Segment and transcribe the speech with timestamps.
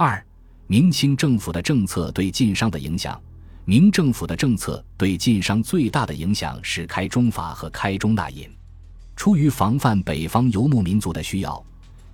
[0.00, 0.24] 二、
[0.68, 3.20] 明清政府的政策对晋商的影响。
[3.64, 8.48] 明政府的政策对晋商最大的影响是开中法和开中纳银。
[9.16, 11.60] 出于防范北方游牧民族的需要，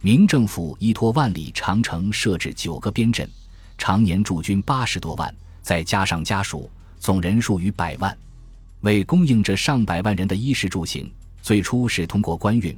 [0.01, 3.29] 明政府依托万里长城设置九个边镇，
[3.77, 8.17] 常年驻军八十多万，再加上家属，总人数逾百万。
[8.81, 11.13] 为供应这上百万人的衣食住行，
[11.43, 12.75] 最初是通过官运，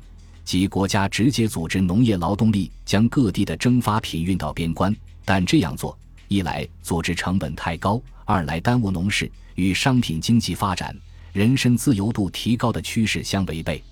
[0.46, 5.98] 即国家直接组织农业劳动力将各地的蒸发品运到边关，但这样做。
[6.28, 10.96] 一来组织成本太高，二来耽误农事，与商品经济发展、
[11.32, 13.82] 人身自由度提高的趋势相违背。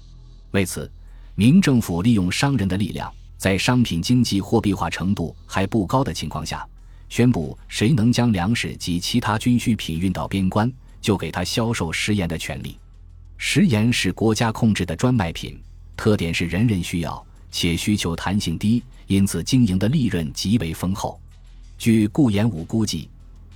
[0.52, 0.88] 为此，
[1.34, 6.64] 明政府利用商人的力量，在商品经济货币化程度还不高的情况下，
[7.08, 12.78] 宣布谁能将粮食及其他军需品运到边关，就给他销售食盐的权利。
[13.38, 15.60] 食盐是国家控制的专卖品，
[15.96, 21.20] 特点是人人需要，且需求弹性低，因此经营的利润极为丰厚。
[21.78, 23.08] 据顾炎武估计，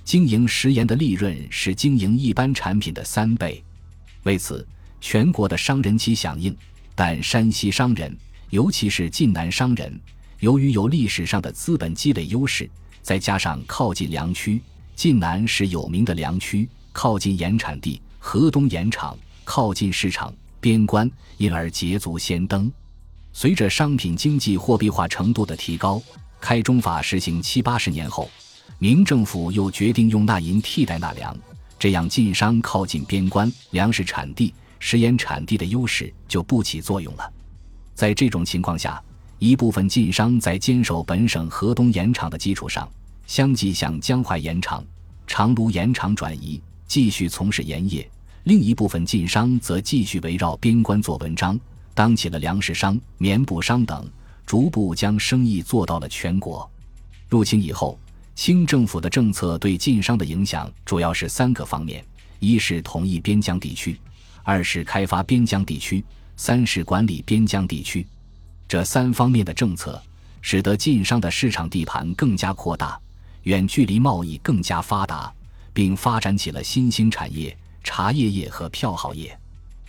[0.03, 3.63] 经营食盐的利润是经营一般产品的三倍。
[4.23, 4.67] 为此，
[4.99, 6.55] 全国的商人齐响应。
[6.95, 8.13] 但山西商人，
[8.49, 9.97] 尤其是晋南商人，
[10.39, 12.69] 由于有历史上的资本积累优势，
[13.01, 14.61] 再加上靠近粮区，
[14.95, 22.71] 晋南是有名的粮区，靠近盐产地、河东盐场，靠近市场、边关，因而捷足先登。
[23.33, 26.01] 随着商品经济货币化程度的提高。
[26.41, 28.29] 开中法实行七八十年后，
[28.77, 31.37] 明政府又决定用纳银替代纳粮，
[31.77, 37.29] 这样晋商靠近边关，粮食产地、食盐产地的优势就不起作用了。
[37.93, 39.03] 在这种情况下，
[39.37, 42.89] 一部分晋商在坚守本省河东盐场的基础上，
[43.27, 44.81] 相继向江淮盐场、
[45.27, 48.01] 长芦盐场转移，继续从事盐业；
[48.43, 51.59] 另一部分晋商则继续围绕边关做文章，
[51.93, 54.09] 当起了粮食商、棉布商等。
[54.45, 56.67] 逐步将生意做到了全国。
[57.27, 57.99] 入清以后，
[58.33, 62.03] 清政府的政策对晋商的影响主要是三个方面：
[62.39, 63.95] 一是统一边疆地区，
[64.41, 66.03] 二是开发边疆地区，
[66.35, 68.03] 三是管理边疆地区。
[68.67, 70.01] 这三方面的政策，
[70.41, 72.99] 使得晋商的市场地盘更加扩大，
[73.43, 75.31] 远距离贸易更加发达，
[75.73, 79.37] 并发展起了新兴产业——茶叶业和票号业。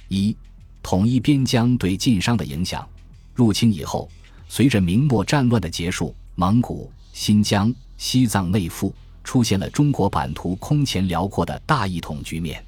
[0.08, 0.36] 一、
[0.82, 2.86] 统一边疆对晋商的影响。
[3.34, 4.08] 入清以后。
[4.52, 8.92] 随着明末战乱的结束，蒙古、新疆、西藏内附
[9.22, 12.60] 出现了中国版图空前辽阔的大一统局面。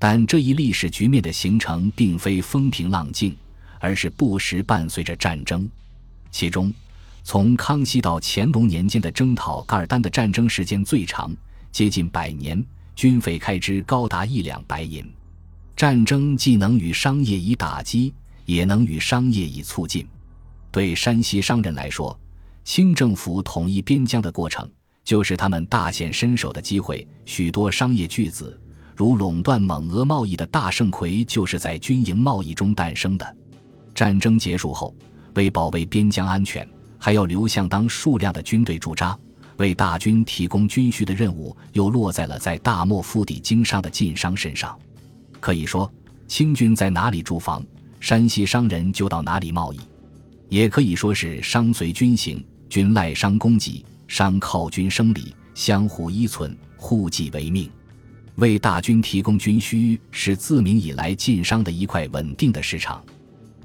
[0.00, 3.36] 但这一历史局面的形成并非风平浪静，
[3.78, 5.70] 而是不时伴随着战争。
[6.32, 6.74] 其中，
[7.22, 11.32] 从康熙到乾隆年间的征讨噶尔丹的战争时间最长，
[11.70, 12.60] 接近百年，
[12.94, 15.04] 军费开支高达一两白银。
[15.76, 18.12] 战争既能与商业以打击，
[18.44, 20.06] 也能与商业以促进。
[20.70, 22.18] 对山西商人来说，
[22.64, 24.70] 清政府统一边疆的过程
[25.02, 27.06] 就是他们大显身手的机会。
[27.24, 28.60] 许多商业巨子，
[28.94, 33.36] 如垄断蒙俄贸易的大盛奎，就是在军营贸易中诞生的。
[33.94, 34.94] 战争结束后，
[35.34, 36.66] 为保卫边疆安全，
[36.98, 39.18] 还要留相当数量的军队驻扎，
[39.56, 44.78] 为大军提供军需的任务又落在了在大漠腹地经商的晋商身上。
[45.40, 45.90] 可以说，
[46.26, 47.64] 清军在哪里驻防，
[48.00, 49.80] 山西商人就到哪里贸易。
[50.48, 57.70] 也可以说是商随军行，军赖商供给，商靠军生理，相互依存，互济为命。
[58.36, 63.04] 为大军提供军需是自明以来晋商的一块稳定的市场。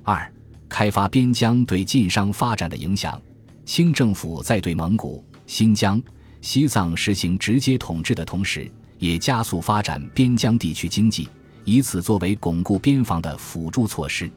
[0.03, 0.31] 二、
[0.67, 3.21] 开发边疆对晋商发展的影响。
[3.65, 5.99] 清政府在对蒙古、新疆、
[6.41, 8.69] 西藏实行直接统治的同时，
[8.99, 11.27] 也加速发展边疆地区经济，
[11.63, 14.29] 以此作为巩固边防的辅助措施。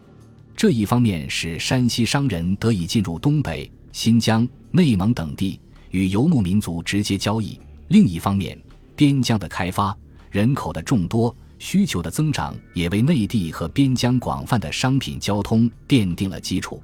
[0.56, 5.58] 这一方面使山西商人得以进入东北、新疆、内蒙等地
[5.90, 8.56] 与游牧民族直接交易；另一方面，
[8.94, 9.96] 边疆的开发、
[10.30, 16.80] 人口的众多、需求的增长，也为内地和边疆广泛的商品交通奠定了基础。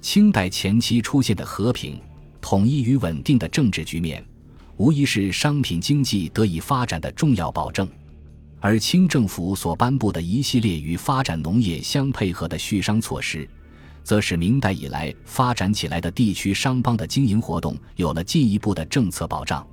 [0.00, 2.00] 清代前期出现的和平、
[2.40, 4.24] 统一与稳定的政治局面，
[4.76, 7.88] 无疑是商品经济得以发展的重要保证。
[8.60, 13.48] 而清政府所颁布的一系列与发展农业相配合的续商措施，
[14.02, 19.64] 则使明代以来发展起来的地区商帮的经营活动有了进一步的政策保障。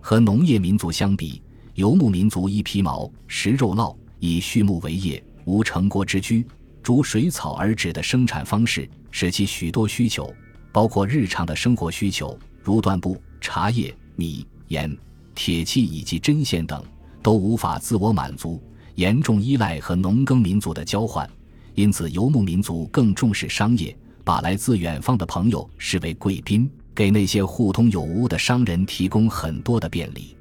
[0.00, 1.42] 和农业民族相比，
[1.74, 6.46] 游牧民族依皮毛、食肉酪，以畜牧为业，无成国之居，
[6.82, 10.32] 逐水草而止的生产方式，使其许多需求，
[10.72, 14.96] 包括日常的生活需求，如缎布、茶叶、米、盐、
[15.34, 16.82] 铁器以及针线等。
[17.22, 18.60] 都无法自我满足，
[18.96, 21.30] 严重依赖和农耕民族的交换，
[21.76, 30.36] 因此游牧民族更重视商业，把来自远方的朋友视为贵宾，给那些互通有无的商人提供很多的便利。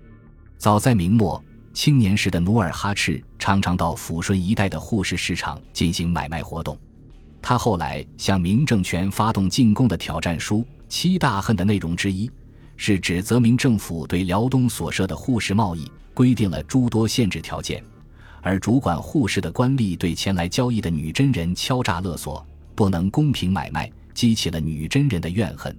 [0.57, 1.39] 早在明末，
[1.71, 6.75] 青年时的努尔哈赤常常到抚顺一带的沪市市场进行买卖活动。
[7.41, 12.29] 他后来向明政权发动进攻的挑战书“七大恨”的内容之一，
[12.77, 17.83] 是指责明政府对辽东所设的沪市贸易规定了诸多限制条件，
[18.41, 22.45] 而主管沪市的官吏对前来交易的女真人敲诈勒索，
[22.75, 25.75] 不能公平买卖，激起了女真人的怨恨。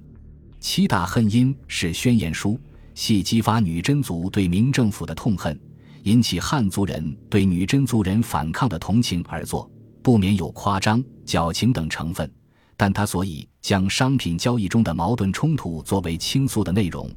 [0.59, 2.59] 七大恨因是宣言书，
[2.95, 5.59] 系激发女真族对明政府的痛恨，
[6.03, 9.71] 引起汉族人对女真族人反抗的同情而作。
[10.03, 12.31] 不免有夸张、矫情等成分，
[12.77, 17.09] 但他所以将商品交易中的矛盾冲突作为倾诉的内容，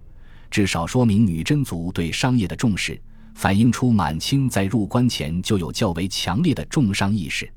[0.52, 3.02] 至少说明女真族对商业的重视，
[3.34, 7.52] 反映出满清在入关前就有较为强烈的重商意识。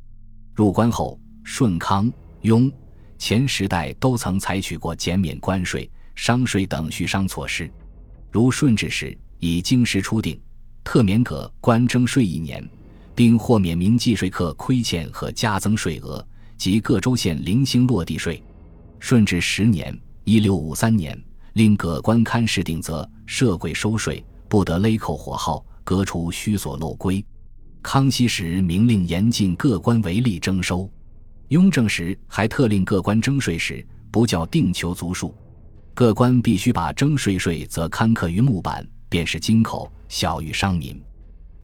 [0.54, 2.10] 入关后，顺康、
[2.40, 2.72] 雍、
[3.19, 7.70] 前时代都曾采取过减免关税、商税等续商措施，
[8.30, 10.40] 如顺治时以京师初定，
[10.82, 12.66] 特免葛关征税一年。
[13.18, 16.24] 并豁免明计税客亏欠和加增税额
[16.56, 18.40] 及各州县零星落地税。
[19.00, 19.92] 顺治十年
[20.22, 21.20] （一六五三年），
[21.54, 27.24] 令各官勘事定则设柜收税，不得勒扣火耗，革除虚所漏规。
[27.82, 30.88] 康熙时明令严禁各官违例征收。
[31.48, 35.34] 雍正时还特令各官征税时不叫定求足数，
[35.92, 41.02] 各官必须把征税税则刊刻于木板，便是金口，小于商民。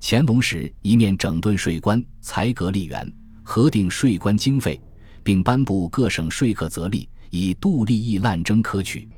[0.06, 3.10] 乾隆时，一面整顿税官，裁革吏员，
[3.42, 4.78] 核定税官经费，
[5.22, 9.08] 并颁布各省税课则例，以度利益滥征科取。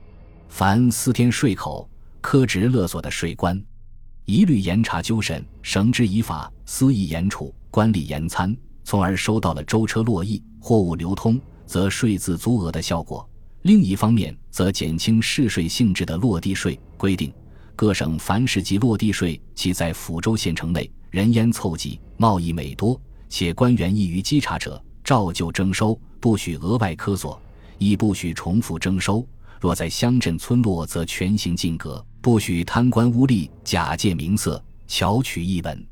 [0.48, 1.90] 凡私添税口、
[2.22, 3.60] 苛职勒索的税官，
[4.26, 13.28] 一律严查纠审，绳之以法，私意严处，官吏严参，从而收到了舟车络绎、货物流通，则税自足额的效果。
[13.62, 17.32] 另一方面，则减轻市税性质的落地税规定。
[17.76, 27.38] 各省凡是及落地税，即在抚州县城内人烟凑集、贸易美多，且官员易于稽查者，照旧征收，不许额外苛索，
[27.76, 29.25] 亦不许重复征收。
[29.61, 35.87] 若在乡镇村落，则全行禁革，不许贪官污吏假借名色巧取一文。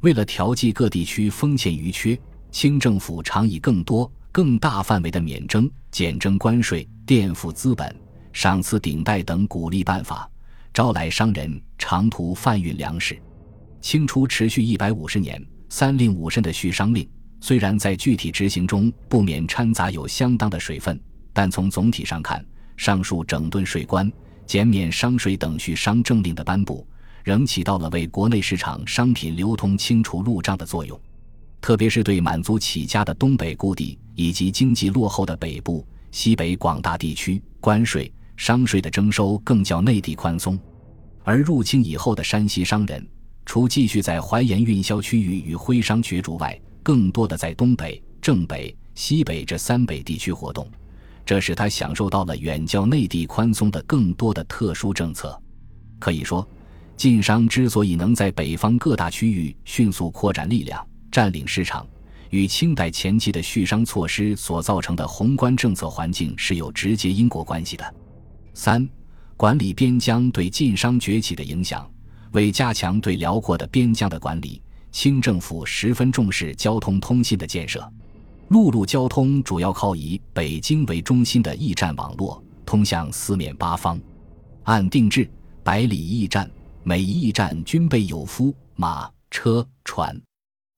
[0.00, 2.18] 为了调剂各地区丰欠余缺，
[2.50, 7.94] 清政府常以更多、更大范围的免征、减征关税、垫付资本、
[8.32, 10.30] 赏赐顶戴等鼓励办法。
[10.72, 13.20] 招来商人长途贩运粮食。
[13.80, 17.08] 清初持续一百五十年，三令五申的续商令，
[17.40, 21.00] 虽然在具体执行中不免掺杂有相当的水分，
[21.32, 22.44] 但从总体上看，
[22.76, 24.10] 上述整顿税关、
[24.46, 26.86] 减免商税等续商政令的颁布，
[27.22, 31.00] 仍起到了为国内市场商品流通清除路障的作用。
[31.60, 38.12] 特别是对满族起家的东北故地以及经济落后的北部、西北广大地区，关税。
[38.38, 40.56] 商税的征收更较内地宽松，
[41.24, 43.04] 而入清以后的山西商人，
[43.44, 50.66] 除继续在淮盐运销区域与徽商角逐外，更多的在东北、正北、西北这三北地区活动，
[51.26, 55.36] 这使他享受到了远较内地宽松的更多的特殊政策。
[55.98, 56.48] 可以说，
[56.96, 61.84] 晋商之所以能在北方各大区域迅速扩展力量、占领市场，
[62.30, 67.94] 与清代前期的续商措施所造成的宏观政策环境是有直接因果关系的。
[68.60, 68.86] 三、
[69.36, 71.88] 管理边疆对晋商崛起的影响。
[72.32, 74.60] 为加强对辽阔的边疆的管理，
[74.90, 77.88] 清政府十分重视交通通信的建设。
[78.48, 83.96] 陆路交通主要靠以北京为中心的驿站网络，通向四面八方。
[84.64, 85.30] 按定制，
[85.62, 86.50] 百里驿站，
[86.82, 90.20] 每一驿站均备有夫、马、车、船。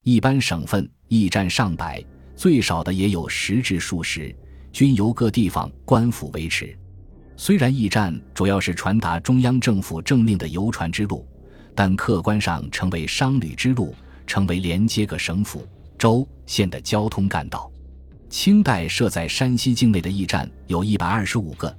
[0.05, 2.05] 一般省份驿站上百，
[2.37, 4.37] 最少的也有十至数十，
[4.71, 6.77] 均由各地方官府维持。
[7.43, 11.27] 虽然驿站主要是传达中央政府政令的邮传之路，
[11.75, 13.95] 但客观上成为商旅之路，
[14.27, 15.67] 成为连接各省府、
[15.97, 17.73] 州县的交通干道。
[18.29, 21.75] 清代设在山西境内的驿站有一百二十五个，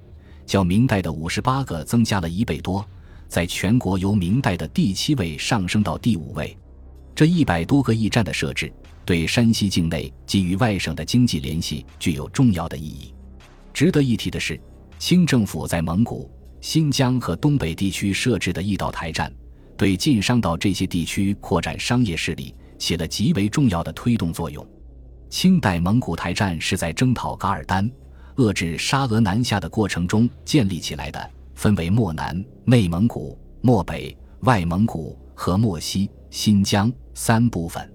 [0.47, 2.83] 较明代的五十八个增加了一倍多，
[3.27, 6.57] 在全国由明代的第七位上升到第五位。
[7.13, 8.73] 这一百多个驿站的设置，
[9.05, 13.13] 对山西境内及与外省的经济联系具有重要的意义。
[13.71, 14.59] 值得一提的是。
[15.01, 16.29] 清政府在蒙古、
[16.59, 19.33] 新疆和东北地区设置的驿道台站，
[19.75, 24.63] 对晋商到这些地区扩展商业势力起了极为重要的推动作用。
[25.27, 27.91] 清代蒙古台站是在征讨噶尔丹、
[28.35, 37.91] 遏制沙俄南下的过程中建立起来的，分为漠南、内蒙古、漠北、外蒙古和漠西、新疆三部分。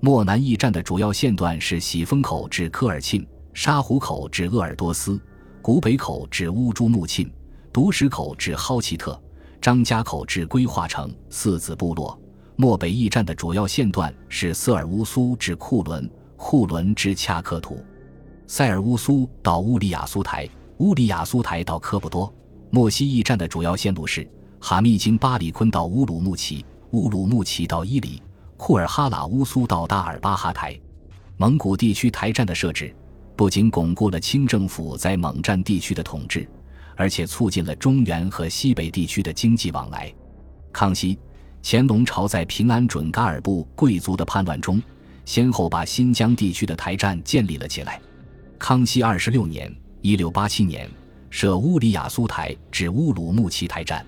[0.00, 5.18] 漠南驿站的主要线段是喜峰口至科尔沁、沙湖口至鄂尔多斯。
[5.62, 7.30] 古北口至乌珠穆沁，
[7.70, 9.20] 独石口至蒿奇特、
[9.60, 12.18] 张家口至归化城四子部落。
[12.56, 17.84] 漠北驿站的主要线段是瑟尔乌苏至库伦、库伦至恰克图、
[18.46, 20.48] 塞尔乌苏到乌里雅苏台、
[20.78, 22.32] 乌里雅苏台到科布多。
[22.70, 24.26] 莫西驿站的主要线路是
[24.60, 28.22] 哈密经巴里坤到乌鲁木齐、乌鲁木齐到伊犁、
[28.56, 30.78] 库尔哈拉乌苏到达尔巴哈台。
[31.36, 32.94] 蒙古地区台站的设置，
[33.40, 36.46] 不仅巩固了清政府在蒙占地区的统治，
[36.94, 40.12] 而且促进了中原和西北地区的经济往来。
[40.70, 41.18] 康熙、
[41.62, 44.78] 乾隆朝在平安准噶尔部贵族的叛乱中，
[45.24, 47.98] 先后把新疆地区的台站建立了起来。
[48.58, 50.86] 康熙二十六年（一六八七年）
[51.30, 54.04] 设乌里雅苏台至乌鲁木齐台站。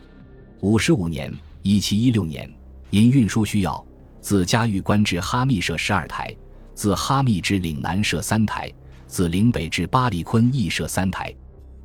[0.61, 1.33] 五十五年
[1.65, 2.47] （一七一六年）
[2.91, 3.83] 因运输需要，
[4.21, 6.31] 自嘉峪关至哈密设十二台。
[6.75, 8.71] 自哈密至岭南设三台，
[9.13, 11.31] 自岭北至巴里坤亦设三台。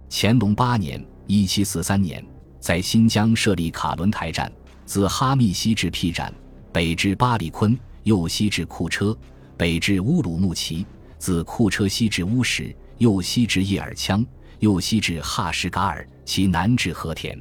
[0.10, 2.26] 乾隆八年（一七四三年）
[2.58, 4.50] 在新疆设立卡伦台站，
[4.86, 6.34] 自哈密西至僻站，
[6.72, 9.14] 北至巴里坤，右西至库车，
[9.58, 10.86] 北至乌鲁木齐；
[11.20, 14.26] 自库车西至乌什，右西至叶尔羌，
[14.60, 17.38] 右西至哈什噶尔，其南至和田。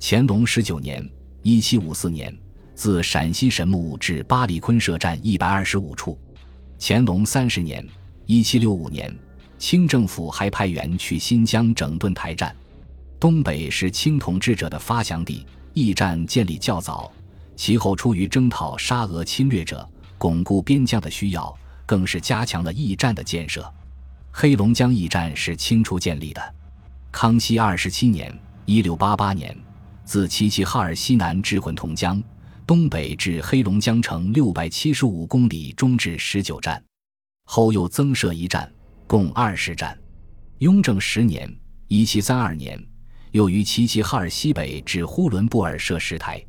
[0.00, 1.08] 乾隆十九年
[1.44, 2.36] （一七五四年）
[2.74, 6.18] 自陕西神木至巴里坤设站一百二十五处。
[6.80, 7.86] 乾隆三十年
[8.32, 9.14] （一七六五年），
[9.60, 12.56] 清政府还派员去新疆整顿台站。
[13.20, 17.12] 东北是清统治者的发祥地，驿站建立较早。
[17.56, 19.86] 其后出于征讨沙俄侵略者、
[20.16, 23.70] 巩固边疆的需要，更是加强了驿站的建设。
[24.30, 26.54] 黑龙江驿站是清初建立的。
[27.10, 28.34] 康熙二十七年
[28.64, 29.54] （一六八八年），
[30.06, 32.20] 自齐齐哈尔西南至混同江。
[32.66, 36.82] 东北至黑龙江城六百七十五公里，中至十九站，
[37.44, 38.72] 后又增设一站，
[39.06, 39.98] 共二十站。
[40.58, 41.52] 雍正十年
[41.88, 42.80] （一七三二年），
[43.32, 46.42] 又于齐齐哈尔西北至呼伦布尔设十台。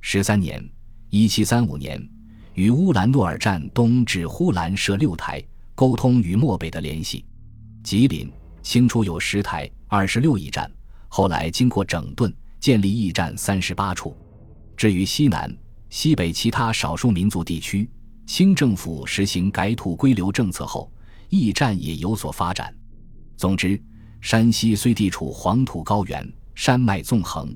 [0.00, 0.66] 十三年
[1.10, 2.02] （一七三五年），
[2.54, 5.42] 于乌兰诺尔站东至呼兰设六台，
[5.74, 7.24] 沟通与漠北的联系。
[7.82, 8.30] 吉林
[8.62, 10.70] 清初有十台，二十六驿站，
[11.08, 14.16] 后来经过整顿，建立驿站三十八处。
[14.76, 15.54] 至于西南、
[15.90, 17.88] 西北其他少数民族地区，
[18.32, 20.88] 清政府实行改土归流政策后，
[21.30, 22.72] 驿站也有所发展。
[23.36, 23.82] 总之，
[24.20, 27.52] 山西虽地处黄土高原、山脉纵横，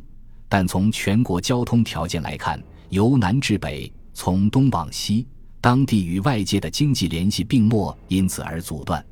[0.48, 5.28] 但从全国交通条件来看，由南至北，从东往西，
[5.60, 9.02] 当地与外界的经济联系并没因此而阻断。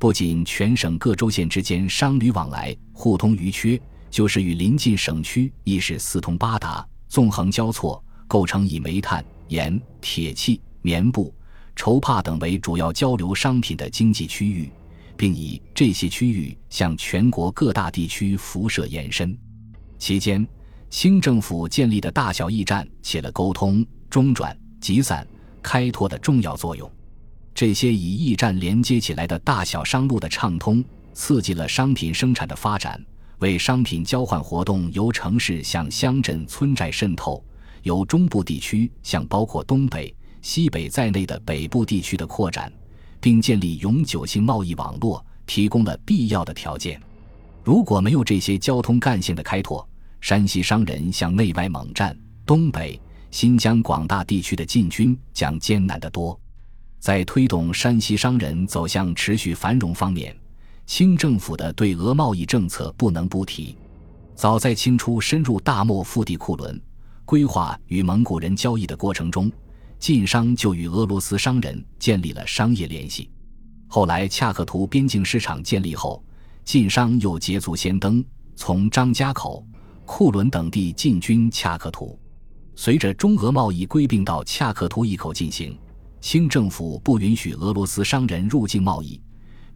[0.00, 6.84] 不仅全省各州县之间商旅往来互通余缺，就是与邻近省区亦是四通八达。
[7.06, 11.34] 纵横交错，构成以煤炭、盐、铁器、棉布、
[11.74, 14.70] 绸帕等为主要交流商品的经济区域，
[15.16, 19.36] 并以这些区域向全国各大地区辐射延伸。
[19.98, 20.46] 期间，
[20.88, 25.26] 清政府建立的大小驿站起了沟通、中转、集散、
[25.60, 26.88] 开拓的重要作用。
[27.52, 33.04] 这些以驿站连接起来的大小商路的畅通，刺激了商品生产的发展。
[33.40, 37.44] 为商品交换活动由城市向乡镇村寨渗透，
[37.82, 40.14] 由中部地区向包括东北、
[40.46, 42.72] 西北在内的北部地区的扩展，
[43.18, 47.02] 并建立永久性贸易网络提供了必要的条件。
[47.64, 49.86] 如果没有这些交通干线的开拓，
[50.20, 52.98] 山西商人向内外蒙战、东北、
[53.32, 56.38] 新疆广大地区的进军将艰难得多。
[57.00, 60.34] 在推动山西商人走向持续繁荣方面。
[60.86, 63.76] 清政府的对俄贸易政策不能不提。
[64.36, 66.80] 早在清初深入大漠腹地库伦，
[67.24, 69.50] 规划与蒙古人交易的过程中，
[69.98, 73.30] 晋商就与俄罗斯商人建立了商业联系。
[73.88, 76.22] 后来恰克图边境市场建立后，
[76.64, 78.24] 晋商又捷足先登，
[78.54, 79.64] 从张家口、
[80.04, 82.18] 库伦等地进军恰克图。
[82.74, 85.78] 随着中俄贸易归并到恰克图一口进行，
[86.20, 89.20] 清政府不允许俄罗斯商人入境贸易。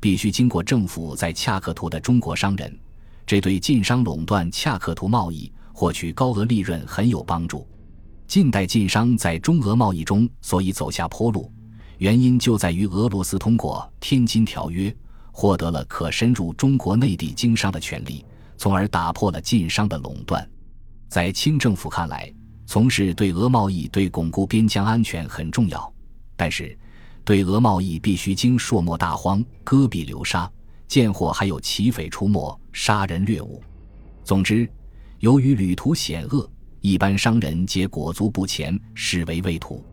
[0.00, 2.78] 必须经过政府在恰克图的中国商人，
[3.26, 7.68] 这对晋商垄断恰克图贸易、获取高额利润很有帮助。
[8.30, 11.50] 近代晋商在中俄贸易中所以走下坡路，
[11.98, 14.88] 原因就在于俄罗斯通过《天津条约》
[15.32, 18.24] 获得了可深入中国内地经商的权利，
[18.56, 20.48] 从而打破了晋商的垄断。
[21.08, 22.32] 在清政府看来，
[22.66, 25.92] 从事对俄贸易对巩固边疆安全很重要，
[26.36, 26.78] 但是。
[27.24, 30.48] 对俄贸易必须经朔漠大荒、戈壁流沙，
[30.86, 33.60] 见货还有骑匪出没、杀人掠物。
[34.22, 34.70] 总之，
[35.18, 36.48] 由于旅途险恶，
[36.80, 39.84] 一般商人皆裹足不前，视为畏途。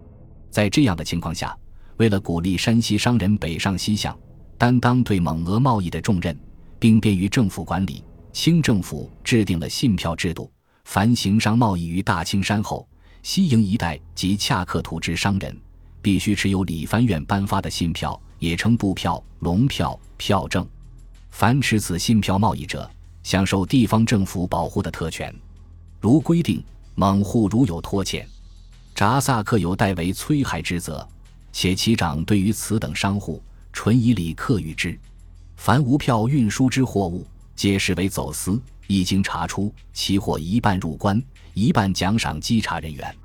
[0.49, 1.57] 在这样的情况下，
[1.97, 4.17] 为了鼓励山西商人北上西向，
[4.57, 6.37] 担当对蒙俄贸易的重任，
[6.79, 10.49] 并便于政府管理，清政府制定了信票制度，
[10.85, 12.87] 凡行商贸易于大青山后、
[13.21, 15.55] 西营一带及恰克图之商人，
[16.01, 20.65] 必须持有理藩院颁发的信票，也称布票、龙票、票证。
[21.31, 22.89] 凡持此信票贸易者，
[23.23, 25.35] 享受地方政府保护的特权。
[25.99, 26.63] 如规定，
[26.99, 28.27] 蒙户如有拖欠，
[28.95, 31.07] 札萨克有代为催害之责，
[31.53, 33.39] 且其长对于此等商户，
[33.71, 34.97] 纯以礼克予之。
[35.57, 37.23] 凡无票运输之货物，
[37.55, 38.59] 皆视为走私。
[38.87, 41.21] 一经查出，其货一半入关，
[41.53, 43.15] 一半奖赏稽查人员。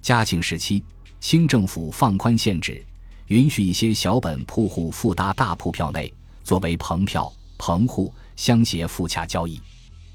[0.00, 0.82] 嘉庆时期，
[1.20, 2.82] 清政府放宽限制，
[3.26, 6.10] 允许一些小本铺户附搭大铺票内，
[6.42, 9.60] 作为棚票、棚户相携附洽交易。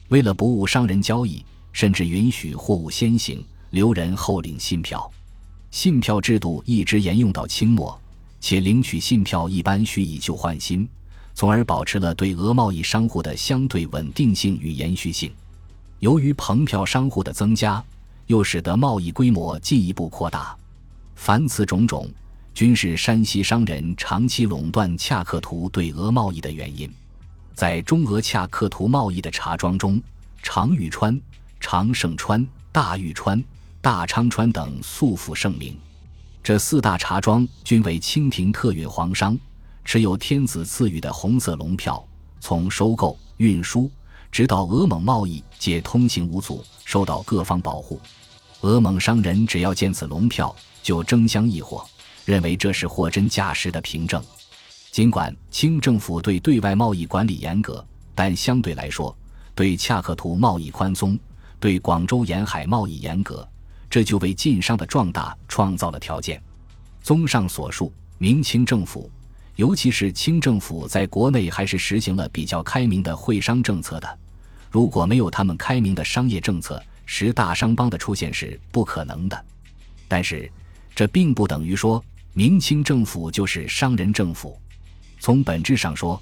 [0.07, 1.45] 为了不误商人交易，
[1.75, 5.11] 甚至允许货物先行，留人后领信票。
[5.71, 7.99] 信票制度一直沿用到清末，
[8.39, 10.87] 且领取信票一般需以旧换新。
[11.33, 15.29] 从而保持了对俄贸易商户的相对稳定性与延续性。
[15.99, 17.83] 由于棚票商户的增加，
[18.27, 20.55] 又使得贸易规模进一步扩大。
[21.15, 22.09] 凡此种种，
[22.53, 26.89] 均是山西商人长期垄断恰克图对俄贸易的原因。
[27.53, 30.01] 在中俄恰克图贸易的茶庄中，
[30.41, 31.19] 常玉川、
[31.59, 33.43] 长盛川、大玉川、
[33.81, 35.77] 大昌川等素负盛名。
[36.43, 39.37] 这四大茶庄均为清廷特允皇商。
[39.87, 42.03] 持有天子赐予的红色龙票，
[42.39, 43.87] 从收购、运输，
[44.31, 48.01] 直到俄蒙贸易，皆通行无阻，受到各方保护。
[48.61, 51.85] 俄蒙商人只要见此龙票，就争相易货，
[52.25, 54.19] 认为这是货真价实的凭证。
[54.89, 57.85] 尽管清政府对对外贸易管理严格，
[58.15, 59.15] 但相对来说，
[59.53, 61.15] 对恰克图贸易宽松，
[61.65, 63.43] 对广州沿海贸易严格，
[63.89, 66.39] 这就为晋商的壮大创造了条件。
[67.01, 69.09] 综上所述，明清政府。
[69.55, 74.19] 尤其是清政府在国内还是实行了比较开明的会商政策的，
[74.69, 79.45] 如果没有他们开明的商业政策，十大商帮的出现是不可能的。
[80.07, 80.47] 但是，
[80.93, 81.99] 这并不等于说
[82.33, 84.55] 明清政府就是商人政府。
[85.19, 86.21] 从本质上说，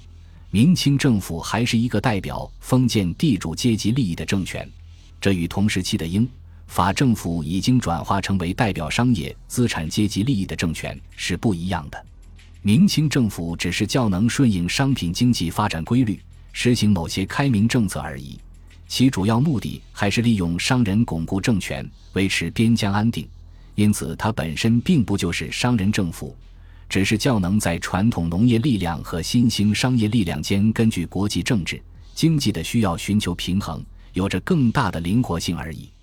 [0.50, 4.66] 明清政府还是一个代表封建地主阶级利益的政权，
[5.24, 6.28] 这与同时期的英
[6.66, 12.04] 法政府已经转化成为代表商业资产阶级利益的政权是不一样的。
[12.60, 16.20] 明清政府只是较能顺应商品经济发展规律，
[16.52, 18.38] 实行某些开明政策而已，
[18.86, 23.26] 其主要目的还是利用商人巩固政权，维持边疆安定。
[23.76, 26.36] 因此，它本身并不就是商人政府，
[26.86, 31.80] 只是较能在传统农业力量和新兴商业力量间根据国际政治、
[32.14, 33.82] 经济的需要寻求平衡，
[34.14, 35.93] 有着更大的灵活性而已。